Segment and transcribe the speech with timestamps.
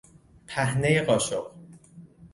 [0.47, 1.47] پهنهی قاشق